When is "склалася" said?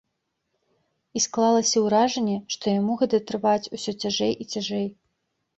1.25-1.83